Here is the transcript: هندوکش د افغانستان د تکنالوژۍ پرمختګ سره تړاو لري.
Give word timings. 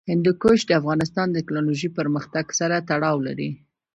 هندوکش 0.09 0.59
د 0.65 0.71
افغانستان 0.81 1.27
د 1.31 1.35
تکنالوژۍ 1.41 1.89
پرمختګ 1.99 2.45
سره 2.59 2.75
تړاو 2.89 3.17
لري. 3.27 3.49